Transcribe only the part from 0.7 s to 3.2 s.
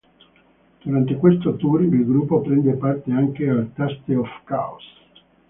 Durante questo tour il gruppo prende parte